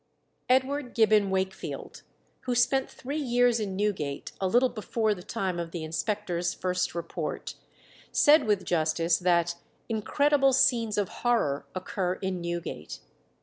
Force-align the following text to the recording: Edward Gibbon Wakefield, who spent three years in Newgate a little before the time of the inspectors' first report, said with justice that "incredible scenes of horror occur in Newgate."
Edward 0.49 0.95
Gibbon 0.95 1.29
Wakefield, 1.29 2.01
who 2.45 2.55
spent 2.55 2.89
three 2.89 3.19
years 3.21 3.59
in 3.59 3.75
Newgate 3.75 4.31
a 4.41 4.47
little 4.47 4.67
before 4.69 5.13
the 5.13 5.21
time 5.21 5.59
of 5.59 5.69
the 5.69 5.83
inspectors' 5.83 6.55
first 6.55 6.95
report, 6.95 7.53
said 8.11 8.45
with 8.47 8.65
justice 8.65 9.19
that 9.19 9.57
"incredible 9.89 10.53
scenes 10.53 10.97
of 10.97 11.07
horror 11.21 11.67
occur 11.75 12.15
in 12.15 12.41
Newgate." 12.41 13.01